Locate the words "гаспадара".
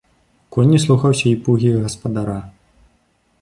1.83-2.39